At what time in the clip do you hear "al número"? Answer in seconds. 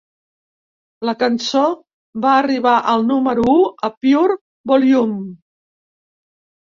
2.93-3.45